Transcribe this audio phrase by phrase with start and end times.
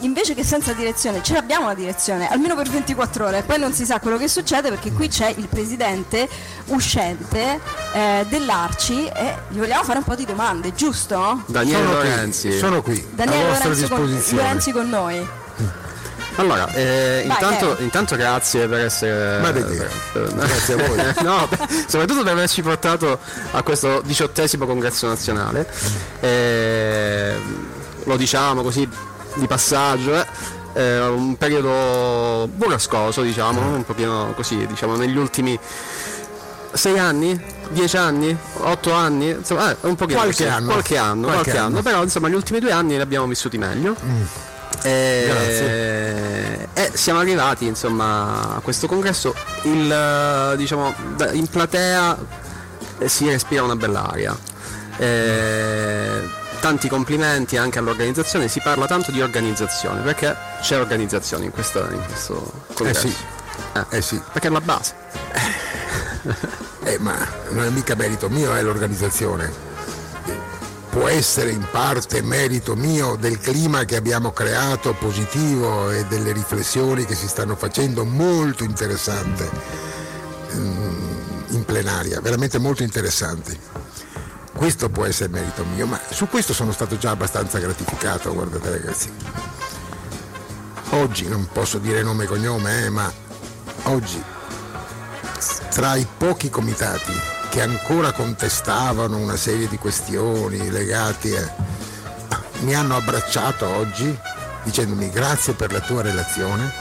[0.00, 3.84] invece che senza direzione, ce l'abbiamo una direzione, almeno per 24 ore, poi non si
[3.84, 6.28] sa quello che succede perché qui c'è il presidente
[6.66, 7.60] uscente
[7.92, 11.42] eh, dell'Arci e gli vogliamo fare un po' di domande, giusto?
[11.46, 12.48] Daniele sono Lorenzi.
[12.48, 14.42] Qui, sono qui, Daniele a vostra Lorenzo con, disposizione.
[14.42, 15.28] Lorenzi con noi.
[16.36, 19.40] Allora, eh, Vai, intanto, intanto grazie per essere.
[19.40, 19.60] Ma che?
[20.12, 20.96] per- Grazie a voi.
[21.24, 23.18] no, per- soprattutto per averci portato
[23.50, 25.68] a questo diciottesimo congresso nazionale.
[26.20, 27.34] Eh,
[28.04, 28.88] lo diciamo così
[29.38, 30.14] di passaggio.
[30.14, 30.26] eh.
[30.74, 35.58] Eh, un periodo burrascoso, diciamo, un pochino così, diciamo, negli ultimi
[36.72, 40.66] sei anni, dieci anni, otto anni, insomma, eh, un pochino Qualche così, anno.
[40.70, 41.66] qualche anno, Qualche qualche anno.
[41.78, 41.82] anno.
[41.82, 43.96] però insomma gli ultimi due anni li abbiamo vissuti meglio.
[44.82, 50.94] E, e siamo arrivati insomma a questo congresso il, eh, diciamo
[51.32, 52.16] in platea
[52.98, 54.36] eh, si respira una bella aria
[54.98, 56.20] Eh,
[56.60, 62.04] tanti complimenti anche all'organizzazione si parla tanto di organizzazione perché c'è organizzazione in, questa- in
[62.04, 63.14] questo congresso sì.
[63.90, 64.94] Eh sì, perché è la base
[66.84, 67.16] eh, ma
[67.50, 69.66] non è mica merito mio, è l'organizzazione.
[70.90, 77.04] Può essere in parte merito mio del clima che abbiamo creato positivo e delle riflessioni
[77.04, 79.50] che si stanno facendo molto interessante
[80.54, 83.56] mm, in plenaria, veramente molto interessanti.
[84.58, 89.08] Questo può essere merito mio, ma su questo sono stato già abbastanza gratificato, guardate ragazzi.
[90.90, 93.10] Oggi, non posso dire nome e cognome, eh, ma
[93.84, 94.20] oggi
[95.70, 97.12] tra i pochi comitati
[97.50, 102.42] che ancora contestavano una serie di questioni legate a...
[102.62, 104.18] mi hanno abbracciato oggi
[104.64, 106.72] dicendomi grazie per la tua relazione,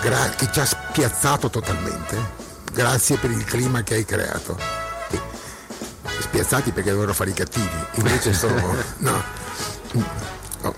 [0.00, 2.16] gra- che ci ha spiazzato totalmente,
[2.72, 4.85] grazie per il clima che hai creato.
[6.36, 8.76] Spiazzati perché dovevano fare i cattivi, invece sono...
[8.98, 9.24] no.
[10.62, 10.74] No,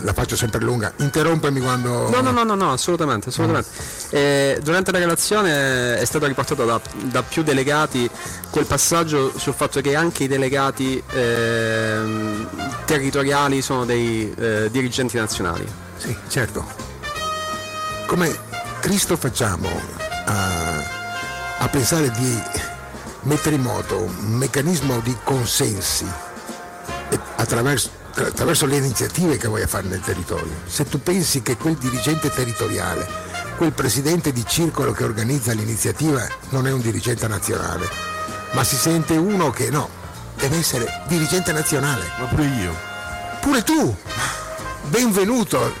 [0.00, 2.10] la faccio sempre lunga, interrompimi quando...
[2.10, 3.68] No, no, no, no, no, assolutamente, assolutamente.
[4.10, 8.10] Eh, durante la relazione è stato riportato da, da più delegati
[8.50, 12.48] quel passaggio sul fatto che anche i delegati ehm,
[12.84, 15.66] territoriali sono dei eh, dirigenti nazionali.
[15.96, 16.66] Sì, certo.
[18.06, 18.36] Come
[18.80, 19.68] Cristo facciamo
[20.26, 20.76] a,
[21.58, 22.42] a pensare di
[23.24, 26.06] mettere in moto un meccanismo di consensi
[27.10, 30.52] e attraverso, attraverso le iniziative che vuoi fare nel territorio?
[30.66, 33.06] Se tu pensi che quel dirigente territoriale,
[33.56, 37.88] quel presidente di circolo che organizza l'iniziativa non è un dirigente nazionale,
[38.52, 39.88] ma si sente uno che no,
[40.36, 42.04] deve essere dirigente nazionale.
[42.18, 42.74] Ma pure io.
[43.40, 43.96] Pure tu!
[44.88, 45.72] Benvenuto!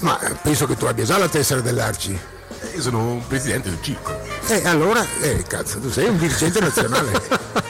[0.00, 2.18] Ma penso che tu abbia già la tessera dell'Arci.
[2.60, 4.17] Eh, Io sono un presidente del circo.
[4.48, 7.56] E allora, eh, cazzo, tu sei un dirigente nazionale.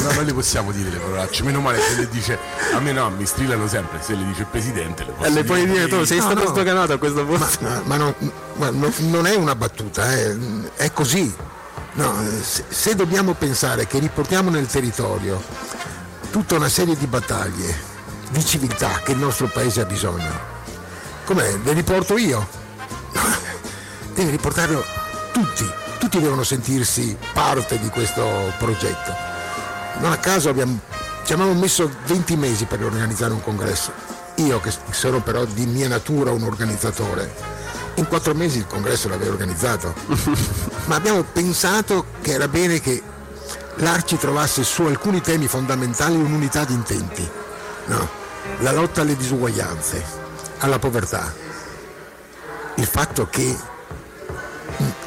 [0.00, 1.42] No, non le possiamo dire le parolacce.
[1.42, 2.38] Meno male se le dice.
[2.74, 4.00] A me no, mi strillano sempre.
[4.02, 6.42] Se le dice il presidente, le posso E le puoi dire tu, sei No, stato
[6.44, 6.48] no.
[6.50, 7.46] sdoganato a questo punto.
[7.60, 8.14] ma ma non,
[8.56, 10.36] ma non- non è una battuta, eh,
[10.76, 11.32] è così.
[11.92, 15.42] No, eh, se, se dobbiamo pensare che riportiamo nel territorio
[16.30, 17.74] tutta una serie di battaglie
[18.30, 20.30] di civiltà che il nostro paese ha bisogno,
[21.24, 21.58] com'è?
[21.62, 22.46] Le riporto io?
[24.14, 24.82] Devi riportarlo
[25.32, 25.68] tutti,
[26.10, 29.14] tutti devono sentirsi parte di questo progetto.
[29.98, 30.80] Non a caso abbiamo,
[31.24, 33.92] ci abbiamo messo 20 mesi per organizzare un congresso.
[34.36, 37.32] Io che sono però di mia natura un organizzatore,
[37.94, 39.94] in quattro mesi il congresso l'avevo organizzato.
[40.86, 43.00] Ma abbiamo pensato che era bene che
[43.76, 47.30] l'Arci trovasse su alcuni temi fondamentali un'unità di intenti.
[47.84, 48.08] No?
[48.58, 50.04] La lotta alle disuguaglianze,
[50.58, 51.32] alla povertà,
[52.74, 53.78] il fatto che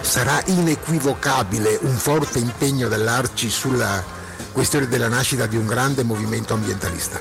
[0.02, 4.04] sarà inequivocabile un forte impegno dell'Arci sulla
[4.52, 7.20] questione della nascita di un grande movimento ambientalista.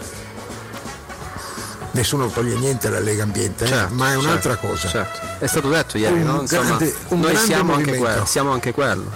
[1.92, 4.88] Nessuno toglie niente alla Lega Ambiente, eh, Certo, ma è un'altra certo, cosa.
[4.88, 5.20] certo.
[5.38, 6.40] È stato detto ieri, Un no?
[6.40, 9.12] Insomma, grande- un noi siamo anche, quello, siamo anche quello.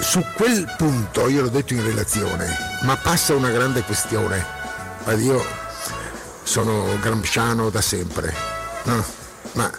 [0.00, 4.56] Su quel punto, io l'ho detto in relazione, ma passa una grande questione.
[5.16, 5.44] Io
[6.42, 8.34] sono gramsciano da sempre,
[8.84, 9.04] no?
[9.52, 9.70] ma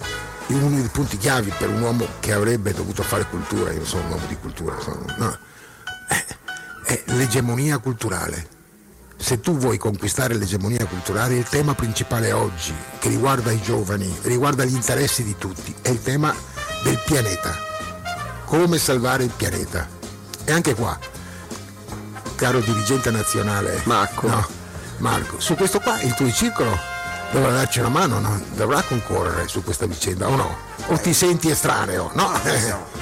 [0.54, 4.12] uno dei punti chiavi per un uomo che avrebbe dovuto fare cultura, io sono un
[4.12, 5.38] uomo di cultura, sono- no,
[6.86, 8.58] è, l'egemonia culturale.
[9.16, 14.64] Se tu vuoi conquistare l'egemonia culturale, il tema principale oggi, che riguarda i giovani, riguarda
[14.64, 16.34] gli interessi di tutti, è il tema
[16.84, 17.54] del pianeta.
[18.46, 19.88] Come salvare il pianeta.
[20.46, 20.98] E anche qua,
[22.36, 24.28] caro dirigente nazionale Marco.
[24.28, 24.48] no,
[24.98, 26.99] Marco, su questo qua il tuo circolo
[27.32, 28.42] dovrà darci una mano, no?
[28.56, 30.58] dovrà concorrere su questa vicenda o no?
[30.88, 32.12] O ti senti estraneo?
[32.16, 32.32] No?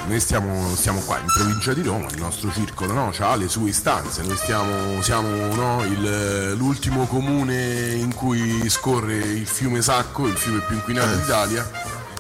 [0.08, 3.14] Noi stiamo, stiamo, qua in provincia di Roma, il nostro circolo no?
[3.18, 5.84] ha le sue istanze, noi stiamo, siamo no?
[5.84, 11.70] il- l'ultimo comune in cui scorre il fiume Sacco, il fiume più inquinato d'Italia,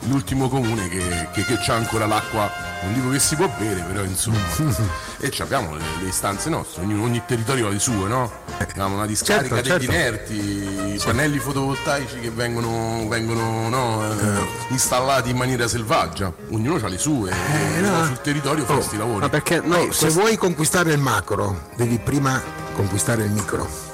[0.05, 2.51] l'ultimo comune che, che, che c'ha ancora l'acqua,
[2.83, 4.37] non dico che si può bere, però insomma,
[5.19, 8.31] e abbiamo le, le istanze nostre, ogni, ogni territorio ha le sue, no?
[8.57, 9.95] Abbiamo una discarica Certo, degli certo.
[9.95, 16.87] inerti, i pannelli fotovoltaici che vengono, vengono no, eh, installati in maniera selvaggia, ognuno ha
[16.87, 18.05] le sue, e no.
[18.05, 19.19] sul territorio fa questi lavori.
[19.19, 22.41] Ma perché noi Se vuoi conquistare il macro, devi prima
[22.73, 23.85] conquistare il micro.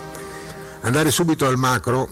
[0.82, 2.10] Andare subito al macro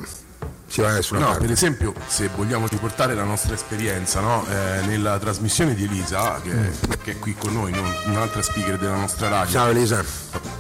[0.71, 1.41] ci va sulla No, parte.
[1.41, 6.71] per esempio, se vogliamo riportare la nostra esperienza no, eh, nella trasmissione di Elisa, che,
[7.03, 10.03] che è qui con noi, non- un'altra speaker della nostra radio, Ciao Elisa.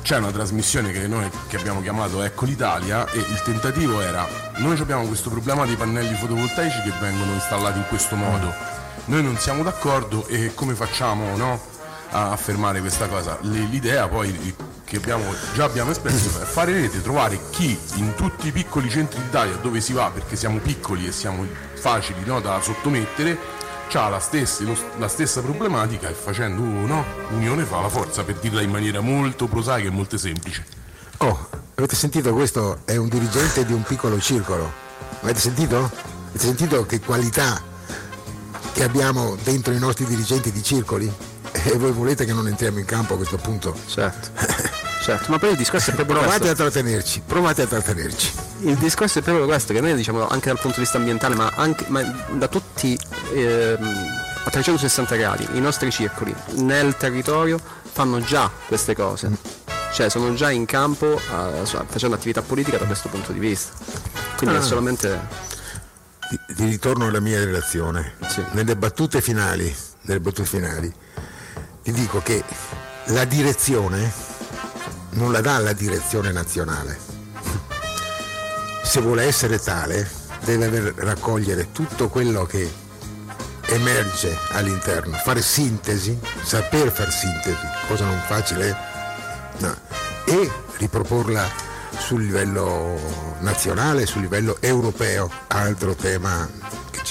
[0.01, 4.27] c'è una trasmissione che noi che abbiamo chiamato Ecco l'Italia e il tentativo era
[4.57, 8.53] noi abbiamo questo problema dei pannelli fotovoltaici che vengono installati in questo modo.
[9.05, 11.59] Noi non siamo d'accordo e come facciamo no,
[12.11, 13.37] a fermare questa cosa?
[13.41, 14.53] L'idea poi
[14.91, 15.23] che abbiamo,
[15.53, 19.79] già abbiamo espresso è fare rete trovare chi in tutti i piccoli centri d'Italia dove
[19.79, 23.59] si va perché siamo piccoli e siamo facili no, da sottomettere
[23.93, 24.21] ha la
[24.97, 29.47] la stessa problematica e facendo no, unione fa la forza per dirla in maniera molto
[29.47, 30.79] prosaica e molto semplice
[31.23, 32.79] Oh, avete sentito questo?
[32.83, 34.71] È un dirigente di un piccolo circolo.
[35.21, 35.91] Avete sentito?
[36.29, 37.61] Avete sentito che qualità
[38.73, 41.13] che abbiamo dentro i nostri dirigenti di circoli?
[41.51, 43.77] E voi volete che non entriamo in campo a questo punto?
[43.85, 44.31] Certo,
[45.01, 46.63] certo, ma poi il discorso è proprio Provate questo.
[46.63, 48.31] a trattenerci, provate a trattenerci.
[48.61, 51.51] Il discorso è proprio questo, che noi diciamo anche dal punto di vista ambientale, ma
[51.55, 52.97] anche ma da tutti
[53.33, 57.59] ehm, a 360 gradi, i nostri circoli nel territorio
[57.91, 59.29] fanno già queste cose.
[59.93, 63.73] Cioè sono già in campo eh, so- facendo attività politica da questo punto di vista.
[64.37, 65.49] Quindi è solamente.
[66.29, 68.13] Di, di ritorno alla mia relazione.
[68.27, 68.41] Sì.
[68.51, 70.91] Nelle battute finali, nelle battute finali,
[71.83, 72.41] ti dico che
[73.07, 74.30] la direzione
[75.11, 76.97] non la dà la direzione nazionale.
[78.83, 80.09] Se vuole essere tale,
[80.43, 82.69] deve raccogliere tutto quello che
[83.67, 88.75] emerge all'interno, fare sintesi, saper far sintesi, cosa non facile,
[89.59, 89.75] no,
[90.25, 91.47] e riproporla
[91.97, 92.99] sul livello
[93.39, 96.49] nazionale, sul livello europeo, altro tema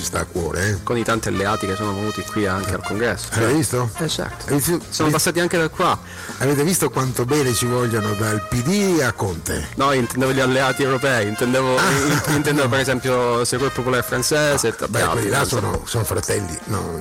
[0.01, 0.69] ci sta a cuore.
[0.71, 0.83] Eh.
[0.83, 3.29] con i tanti alleati che sono venuti qui anche al congresso.
[3.33, 3.91] Avete visto?
[3.99, 4.47] Eh certo.
[4.53, 5.99] Avete, Sono passati anche da qua.
[6.39, 9.69] avete visto quanto bene ci vogliono dal PD a Conte?
[9.77, 11.83] No, intendevo gli alleati europei, intendevo, Ah.
[12.29, 14.75] in- intendevo per esempio Secours Popolare francese.
[14.79, 16.59] Beh, vabbè, quelli là sono, sono fratelli.
[16.65, 16.99] No,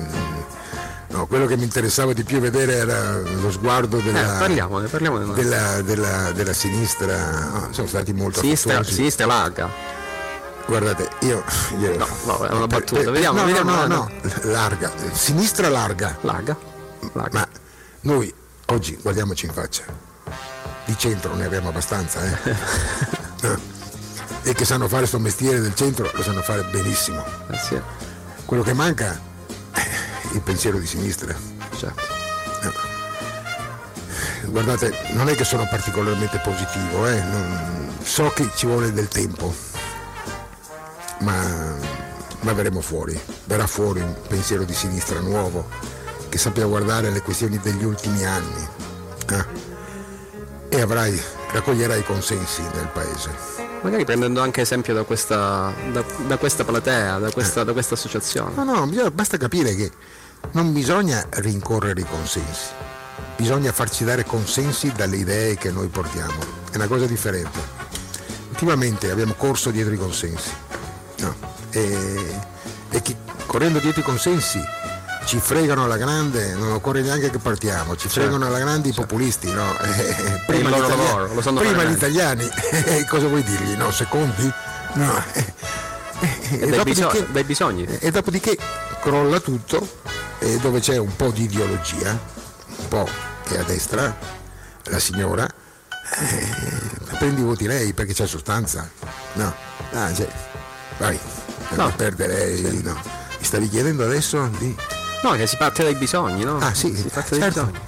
[1.08, 5.32] no, quello che mi interessava di più vedere era lo sguardo Eh, della, parliamone, parliamone.
[5.34, 7.48] della, della- della sinistra.
[7.52, 8.94] No, sono stati molto Sinistra, affettuosi.
[8.94, 9.98] sinistra larga.
[10.66, 11.42] Guardate, io.
[11.78, 13.00] io- No, no, è una per- battuta.
[13.02, 14.10] per- Vediamo, no, vediamo, no, eh, no, no.
[14.44, 16.16] no, larga, sinistra larga.
[16.20, 16.56] Larga.
[17.12, 17.38] larga.
[17.38, 17.48] Ma
[18.02, 18.32] noi
[18.66, 19.82] oggi guardiamoci in faccia.
[20.84, 22.56] Di centro ne abbiamo abbastanza, eh?
[23.42, 23.58] No.
[24.42, 27.24] E che sanno fare sto mestiere del centro lo sanno fare benissimo.
[27.50, 27.80] Eh, sì,
[28.44, 29.18] Quello che manca
[29.72, 29.80] è
[30.32, 31.34] il pensiero di sinistra.
[31.76, 32.18] certo.
[34.46, 39.54] Guardate, non è che sono particolarmente positivo, eh, non- so che ci vuole del tempo,
[41.20, 41.76] ma,
[42.40, 45.68] ma verremo fuori, verrà fuori un pensiero di sinistra nuovo
[46.28, 48.68] che sappia guardare le questioni degli ultimi anni
[49.30, 49.46] eh,
[50.68, 51.20] e avrai,
[51.52, 53.58] raccoglierai consensi nel paese.
[53.82, 58.54] Magari prendendo anche esempio da questa, da, da questa platea, da questa, da questa associazione.
[58.54, 59.90] No, no, bisogna- basta capire che
[60.52, 62.68] non bisogna rincorrere i consensi,
[63.36, 66.38] bisogna farci dare consensi dalle idee che noi portiamo,
[66.70, 67.78] è una cosa differente.
[68.50, 70.50] Ultimamente abbiamo corso dietro i consensi
[71.20, 71.34] no?
[71.70, 72.38] e,
[72.90, 74.60] e chi correndo dietro i consensi
[75.26, 79.52] ci fregano alla grande, non occorre neanche che partiamo, ci fregano alla grande i populisti,
[79.52, 79.78] no?
[79.78, 80.16] Eh,
[80.56, 82.48] il loro gli italiani- lavoro, lo sanno prima gli italiani,
[82.86, 83.74] eh, cosa vuoi dirgli?
[83.76, 84.50] No, secondi?
[84.94, 85.22] No.
[85.34, 85.54] eh,
[86.20, 87.86] eh, E dai, biso- dopodiché- dai bisogni.
[88.00, 88.56] e dopodiché
[89.00, 89.98] crolla tutto
[90.38, 92.10] e dove c'è un po' di ideologia,
[92.78, 93.08] un po'
[93.44, 94.16] che a destra,
[94.84, 95.46] la signora,
[96.18, 98.88] eh, prendi i voti lei perché c'è sostanza.
[99.34, 99.54] No,
[99.92, 100.28] ah, cioè,
[101.00, 101.18] vai,
[101.70, 101.84] No.
[101.84, 101.92] no.
[101.96, 102.80] perde lei.
[102.82, 102.92] No.
[103.38, 104.74] Mi stavi chiedendo adesso di...
[105.22, 106.58] No, che si parte dai bisogni, no?
[106.58, 107.84] Ah sì, si parte dai certo, bisogni.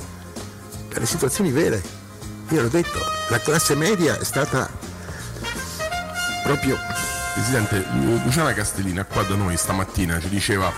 [0.92, 1.83] dalle situazioni vere.
[2.49, 4.69] Io l'ho detto, la classe media è stata
[6.45, 6.76] proprio
[7.35, 10.71] Presidente, Lu- Luciana Castellina qua da noi stamattina ci diceva,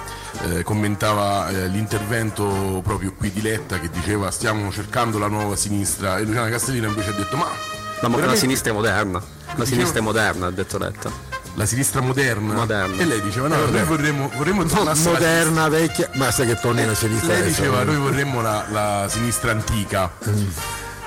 [0.43, 6.19] eh, commentava eh, l'intervento proprio qui di Letta che diceva stiamo cercando la nuova sinistra
[6.19, 9.21] e Luciana Castellina invece ha detto ma No, ma veramente- sinistra moderna.
[9.57, 11.11] La sinistra moderna, ha detto Letta.
[11.55, 12.55] La sinistra moderna.
[12.55, 12.97] Moderna.
[12.97, 17.33] E lei diceva no, noi vorremmo, vorremmo alla Moderna, vecchia, basta che torni alla sinistra.
[17.35, 20.11] lei diceva noi vorremmo la, la sinistra antica.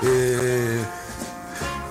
[0.00, 0.78] E,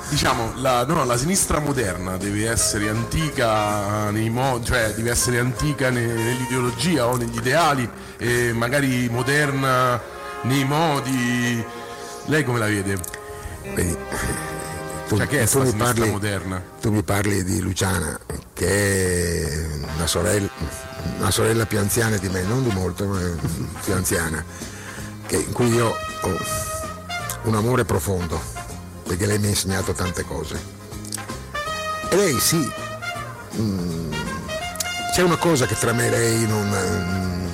[0.09, 5.89] diciamo, la, no, la sinistra moderna deve essere antica nei modi, cioè deve essere antica
[5.89, 10.01] ne- nell'ideologia o negli ideali e magari moderna
[10.43, 11.63] nei modi.
[12.25, 12.97] Lei come la vede?
[13.73, 13.97] Vedi,
[15.07, 16.61] tu, Cioè che è tu mi parli, moderna?
[16.81, 18.19] tu mi parli di Luciana,
[18.53, 20.49] che è una sorella,
[21.19, 23.19] una sorella più anziana di me, non di molto, ma
[23.83, 24.43] più anziana,
[25.25, 25.87] che- in cui io
[26.21, 26.37] ho
[27.43, 28.39] un amore profondo,
[29.03, 30.75] perché lei mi ha insegnato tante cose.
[32.09, 32.69] E lei sì,
[33.59, 34.11] mm,
[35.13, 36.67] c'è una cosa che tra me e lei non...
[36.67, 37.47] mm,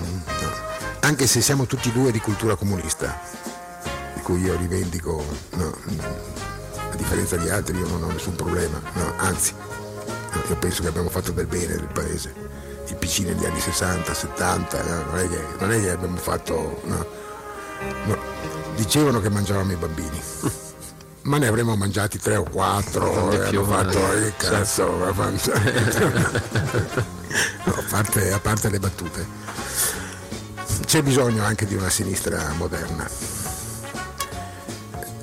[1.02, 3.20] anche se siamo tutti e due di cultura comunista,
[4.16, 5.76] di cui io rivendico, no,
[6.94, 9.54] a differenza di altri io non ho nessun problema, no, anzi,
[10.48, 12.52] io penso che abbiamo fatto del bene nel paese.
[12.88, 16.82] I PC negli anni 60, 70, no, non, è che, non è che abbiamo fatto...
[16.84, 17.06] no,
[18.06, 18.18] no,
[18.76, 20.22] dicevano che mangiavamo i bambini.
[21.24, 24.86] Ma ne avremmo mangiati tre o quattro, e più, hanno fatto, eh, eh, cazzo,
[27.64, 29.26] No, a, parte, a parte le battute.
[30.86, 33.10] C'è bisogno anche di una sinistra moderna.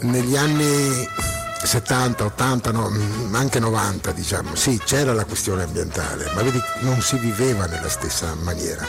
[0.01, 1.07] Negli anni
[1.71, 7.01] 70, 80, no, mm, anche 90 diciamo, sì c'era la questione ambientale, ma vedi non
[7.01, 8.85] si viveva nella stessa maniera.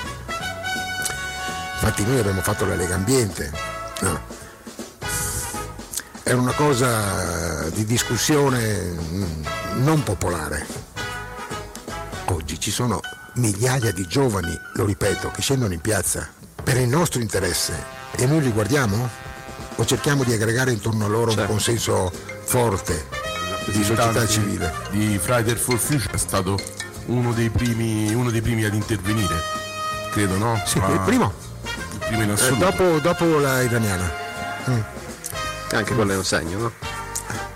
[1.73, 3.51] Infatti noi abbiamo fatto la Lega Ambiente,
[3.99, 4.19] no?
[6.23, 9.43] era una cosa di discussione mm,
[9.83, 10.65] non popolare.
[12.25, 12.99] Oggi ci sono
[13.35, 16.27] migliaia di giovani, lo ripeto, che scendono in piazza
[16.63, 17.73] per il nostro interesse
[18.15, 19.07] e noi li guardiamo?
[19.75, 21.51] O cerchiamo di aggregare intorno a loro un Certo.
[21.51, 23.07] consenso forte
[23.65, 24.73] di società civile?
[24.89, 26.57] di Friday for Future è stato
[27.05, 29.35] uno dei primi, uno dei primi ad intervenire,
[30.11, 30.61] credo, no?
[30.65, 31.33] Sì, Ma il primo,
[31.63, 32.65] il primo in eh, assoluto.
[32.65, 34.11] dopo, dopo la iraniana.
[35.71, 36.71] Anche quello è un segno, no?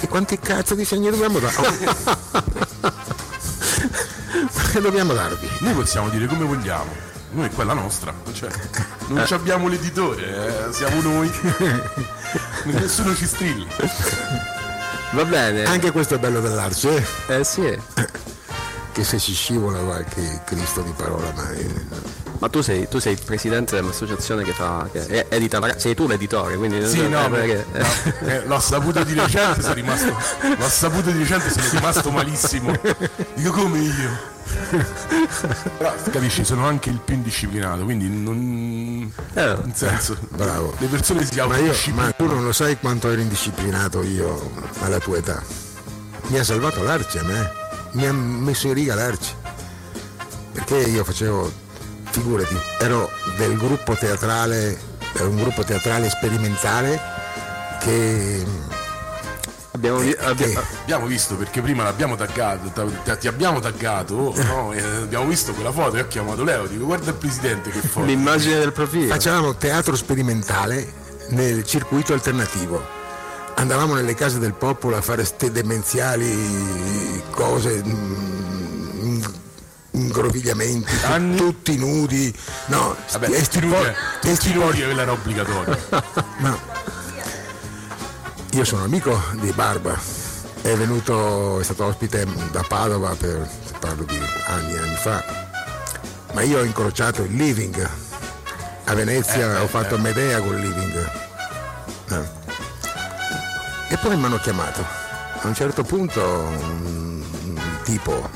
[0.00, 1.54] E quanti cazzo di segni dobbiamo dare?
[4.72, 5.48] Che dobbiamo darvi?
[5.60, 7.12] Noi possiamo dire come vogliamo.
[7.30, 8.48] Noi è quella nostra, cioè,
[9.08, 11.32] non abbiamo l'editore, eh, siamo noi.
[12.72, 13.66] Nessuno ci strilla.
[15.12, 15.64] Va bene.
[15.64, 17.04] Anche questo è bello dell'Arci, eh?
[17.28, 17.78] Eh sì.
[18.92, 22.23] che se ci scivola qualche Cristo di parola mai.
[22.44, 24.86] Ma tu sei, tu sei il presidente dell'associazione che fa.
[24.92, 26.86] che è- edita la Sei tu l'editore, quindi.
[26.86, 30.14] Sì, eh, no, perché- no, eh, l'ho saputo di recente, sono rimasto.
[30.58, 32.78] L'ho saputo di recente, sono rimasto malissimo.
[33.32, 34.32] Dico come io.
[35.78, 39.10] Però capisci, sono anche il più indisciplinato, quindi non.
[39.32, 40.14] Eh, Nel senso.
[40.28, 40.74] Bravo.
[40.80, 42.12] Le persone si Ma io, ma autodisciplinano.
[42.18, 45.42] tu non lo sai quanto ero indisciplinato io alla tua età.
[46.26, 47.52] Mi ha salvato l'Arci a me,
[47.92, 49.32] mi ha messo in riga l'Arci.
[50.52, 51.62] Perché io facevo,
[52.20, 54.78] figurati, ero del gruppo teatrale,
[55.14, 57.00] era un gruppo teatrale sperimentale
[57.80, 58.44] che
[59.72, 62.70] abbiamo, vi- abbia- che- Abbiamo visto perché prima l'abbiamo taggato,
[63.02, 64.72] ta- ti abbiamo taggato, no?
[64.72, 68.06] E abbiamo visto quella foto e ho chiamato Leo, dico guarda il presidente che foto.
[68.06, 69.12] l'immagine del profilo.
[69.12, 70.92] facevamo teatro sperimentale
[71.30, 73.02] nel circuito alternativo.
[73.56, 78.43] Andavamo nelle case del popolo a fare ste demenziali cose, mm,
[79.94, 81.36] ingrovigliamenti, Anni?
[81.36, 82.32] tutti nudi,
[82.66, 83.94] no, Vabbè, sti- tutti sti nudi, eh,
[84.34, 85.78] sti tutti po- nudi quella era obbligatoria.
[86.38, 86.58] No.
[88.50, 89.98] Io sono amico di Barba,
[90.62, 93.48] è venuto, è stato ospite da Padova per,
[93.80, 95.24] parlo di anni e anni fa,
[96.32, 97.88] ma io ho incrociato il Living
[98.84, 101.10] a Venezia, Eh, ho fatto Medea col Living.
[102.08, 102.42] No.
[103.88, 104.84] E poi mi hanno chiamato.
[105.40, 108.28] A un certo punto un, un tipo,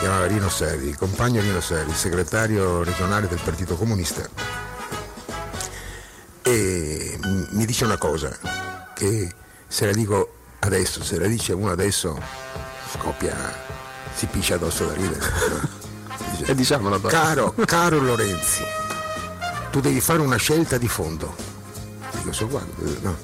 [0.00, 4.26] si chiamava Rino Serri, il compagno Rino Serri, segretario regionale del Partito Comunista,
[6.40, 7.18] e
[7.50, 8.34] mi dice una cosa,
[8.94, 9.30] che
[9.68, 12.18] se la dico adesso, se la dice uno adesso,
[12.94, 13.36] scoppia,
[14.14, 15.20] si piscia addosso da ridere.
[16.30, 17.10] Dice, E diciamola poi.
[17.10, 18.62] Caro, caro Lorenzi,
[19.70, 21.34] tu devi fare una scelta di fondo.
[22.12, 23.16] Dico, so guarda, eh, no.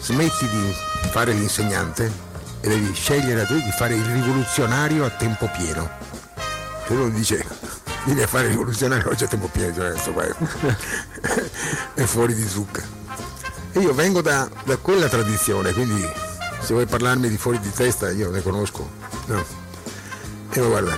[0.00, 0.74] Smetti di
[1.10, 2.10] fare l'insegnante
[2.60, 6.12] e devi scegliere tu di fare il rivoluzionario a tempo pieno.
[6.86, 7.44] Se uno dice
[8.04, 10.24] vieni a fare rivoluzionario oggi a tempo pieno, cioè, sto qua
[11.94, 12.82] è, fuori di zucca.
[13.72, 16.06] E io vengo da, da quella tradizione, quindi
[16.60, 18.88] se vuoi parlarmi di fuori di testa io ne conosco.
[19.26, 19.44] No.
[20.50, 20.94] E ma guarda,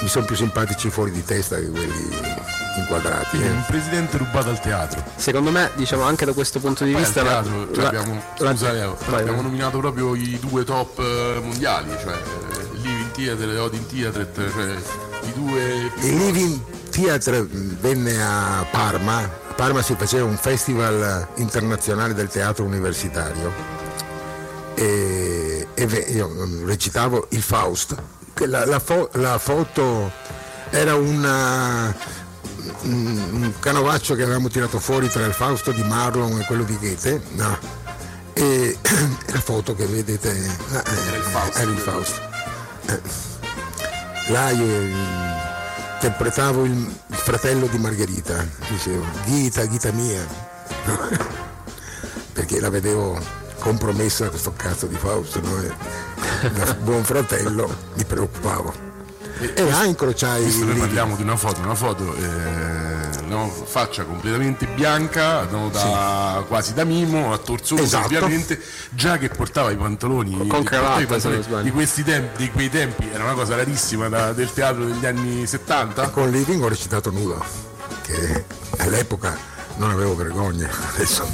[0.00, 2.42] mi sono più simpatici fuori di testa che quelli
[2.76, 3.40] inquadrati.
[3.40, 3.50] È eh.
[3.50, 5.02] un presidente rubato al teatro.
[5.16, 7.22] Secondo me, diciamo, anche da questo punto di Poi vista.
[7.22, 9.46] la- teatro cioè, la- abbiamo, la- scusa, Leo, vai, abbiamo vai.
[9.46, 14.76] nominato proprio i due top eh, mondiali, cioè eh, Living Theatre, Odin Theatre, cioè
[15.32, 22.14] due più Il Living Theatre venne a Parma, a Parma si faceva un festival internazionale
[22.14, 23.52] del teatro universitario
[24.74, 27.94] e, e io mh, recitavo il Faust,
[28.46, 30.10] la, la fo- la foto
[30.70, 31.94] era una-
[32.82, 36.76] un un canovaccio che avevamo tirato fuori tra il Fausto di Marlon e quello di
[36.78, 37.58] Goethe, no.
[38.32, 38.76] e
[39.32, 40.30] la foto che vedete
[40.72, 41.58] ah, eh, il Fausto.
[41.58, 42.20] era il Fausto.
[44.28, 44.92] Là io eh,
[45.94, 50.26] interpretavo il, fratello di Margherita, dicevo, Ghita, Ghita mia,
[52.32, 53.18] perché la vedevo
[53.58, 55.62] compromessa questo cazzo di Fausto, no?
[56.52, 58.93] Da buon fratello mi preoccupavo.
[59.40, 64.66] E là incrociai Visto noi parliamo di una foto, una foto, eh, no, faccia completamente
[64.66, 68.06] bianca, no, da- quasi da mimo, a torso Esatto.
[68.06, 68.60] ovviamente,
[68.90, 72.70] già che portava i pantaloni, Con portava i cravatta, pantaloni di questi tempi, di quei
[72.70, 76.08] tempi, era una cosa rarissima da- del teatro degli anni 70.
[76.10, 77.44] con Living ho recitato nudo,
[78.02, 78.44] che
[78.78, 79.36] all'epoca
[79.76, 81.26] non avevo vergogna, adesso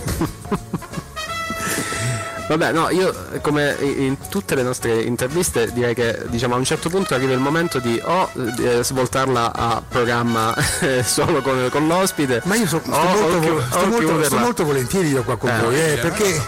[2.50, 6.64] Vabbè, no, io eh, come in tutte le nostre interviste direi che diciamo, a un
[6.64, 8.28] certo punto arriva il momento di o
[8.59, 12.40] eh, svoltarla a programma eh, solo con, con l'ospite.
[12.47, 15.09] Ma io so- sto, o- o molto, chi- vo- o sto molto- sto molto volentieri
[15.11, 16.42] io qua con Eh, voi, eh, eh, perché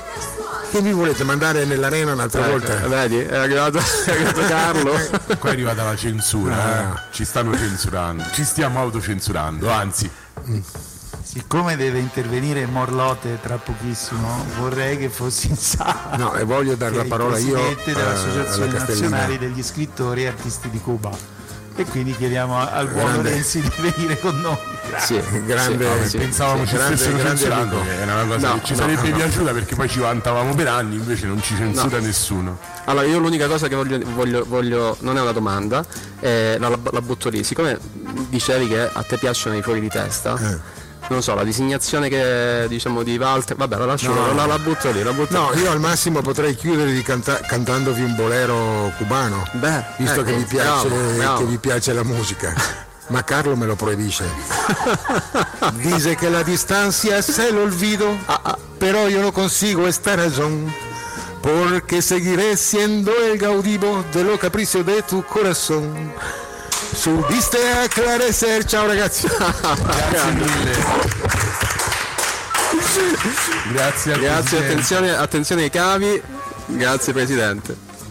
[0.73, 2.75] che mi volete mandare nell'arena un'altra Eh, volta?
[2.89, 4.93] vedi, è arrivato, è arrivato Carlo.
[5.39, 7.01] Qua è arrivata la censura, eh.
[7.13, 10.11] ci stanno censurando, ci stiamo autocensurando, anzi,
[11.33, 16.11] Siccome deve intervenire Morlote tra pochissimo, vorrei che fossi in sala.
[16.19, 18.73] No, e voglio dare la parola il io presidente eh, dell'Associazione.
[18.73, 21.11] Nazionale degli Scrittori e Artisti di Cuba.
[21.75, 23.15] E quindi chiediamo al buon.
[23.15, 24.59] Lorenzi di venire con noi.
[24.99, 26.19] Sì, Grande, sì, sì.
[26.19, 29.17] pensavamo ci grande- stessero grande censurando, era una cosa No, che ci no, sarebbe no.
[29.17, 32.59] piaciuta perché poi ci vantavamo per anni, invece non ci censura nessuno.
[32.85, 35.83] Allora, io l'unica cosa che voglio, voglio- voglio- non è una domanda,
[36.21, 37.43] eh, la, la butto lì.
[37.43, 37.79] Siccome
[38.29, 40.81] dicevi che a te piacciono i fuori di testa, Eh.
[41.13, 44.35] Non so, la designazione che diciamo di Walter, vabbè, la lascio, No.
[44.35, 48.03] la, la butto lì, la butto No, io al massimo potrei chiudere di canta- cantandovi
[48.03, 51.39] un bolero cubano, Beh, visto ecco, che, vi piace, bravo, bravo.
[51.39, 52.53] che vi piace la musica.
[53.09, 54.25] Ma Carlo me lo proibisce.
[55.75, 58.17] Dice che la distancia se lo olvido,
[58.79, 60.73] pero yo no consigo esta razón.
[61.43, 66.13] Porque seguiré siendo el cautivo de los capricios de tu corazón.
[66.95, 68.65] Subiste a aclarecer.
[68.65, 69.27] Ciao ragazzi.
[69.29, 71.21] Grazie mille.
[73.73, 76.23] Grazie, Grazie, attenzione, attenzione ai cavi,
[76.67, 77.92] grazie Presidente.